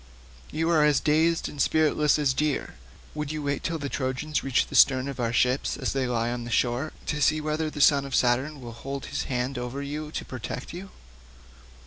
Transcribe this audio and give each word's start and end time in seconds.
You 0.49 0.67
are 0.71 0.83
as 0.83 0.99
dazed 0.99 1.47
and 1.47 1.61
spiritless 1.61 2.17
as 2.17 2.33
deer. 2.33 2.73
Would 3.13 3.31
you 3.31 3.43
wait 3.43 3.61
till 3.61 3.77
the 3.77 3.87
Trojans 3.87 4.43
reach 4.43 4.65
the 4.65 4.73
sterns 4.73 5.09
of 5.09 5.19
our 5.19 5.31
ships 5.31 5.77
as 5.77 5.93
they 5.93 6.07
lie 6.07 6.31
on 6.31 6.43
the 6.43 6.49
shore, 6.49 6.91
to 7.05 7.21
see 7.21 7.39
whether 7.39 7.69
the 7.69 7.81
son 7.81 8.03
of 8.03 8.15
Saturn 8.15 8.61
will 8.61 8.71
hold 8.73 9.05
his 9.05 9.25
hand 9.25 9.59
over 9.59 9.79
you 9.83 10.09
to 10.13 10.25
protect 10.25 10.73
you?" 10.73 10.89